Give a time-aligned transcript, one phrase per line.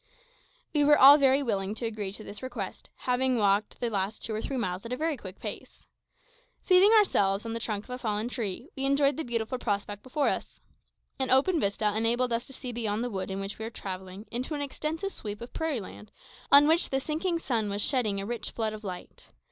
[0.73, 4.33] We were all very willing to agree to this request, having walked the last two
[4.33, 5.85] or three miles at a very quick pace.
[6.63, 10.27] Seating ourselves on the trunk of a fallen tree, we enjoyed the beautiful prospect before
[10.29, 10.59] us.
[11.19, 14.25] An open vista enabled us to see beyond the wood in which we were travelling
[14.31, 16.09] into an extensive sweep of prairie land
[16.51, 19.27] on which the sinking sun was shedding a rich flood of light.